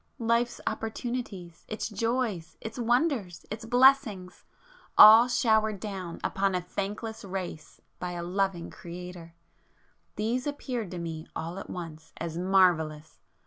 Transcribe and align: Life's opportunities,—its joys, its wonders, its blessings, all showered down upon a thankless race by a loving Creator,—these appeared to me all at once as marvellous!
Life's 0.17 0.59
opportunities,—its 0.65 1.87
joys, 1.89 2.57
its 2.59 2.79
wonders, 2.79 3.45
its 3.51 3.65
blessings, 3.65 4.43
all 4.97 5.27
showered 5.27 5.79
down 5.79 6.19
upon 6.23 6.55
a 6.55 6.59
thankless 6.61 7.23
race 7.23 7.79
by 7.99 8.13
a 8.13 8.23
loving 8.23 8.71
Creator,—these 8.71 10.47
appeared 10.47 10.89
to 10.89 10.97
me 10.97 11.27
all 11.35 11.59
at 11.59 11.69
once 11.69 12.13
as 12.17 12.35
marvellous! 12.35 13.19